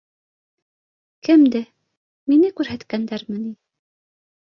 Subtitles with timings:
[1.27, 1.61] —Кемде?
[2.31, 3.53] Мине күрһәткәндәрме ни?